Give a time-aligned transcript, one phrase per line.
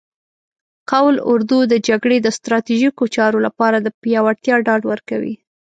[0.91, 5.33] قول اردو د جګړې د ستراتیژیکو چارو لپاره د پیاوړتیا ډاډ ورکوي.